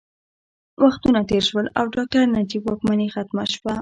وختونه 0.83 1.19
تېر 1.29 1.43
شول 1.49 1.67
او 1.79 1.85
ډاکټر 1.95 2.21
نجیب 2.37 2.61
واکمني 2.65 3.07
ختمه 3.15 3.45
شوه 3.53 3.69